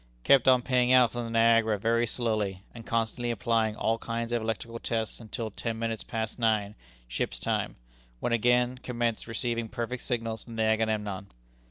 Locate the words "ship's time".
7.07-7.75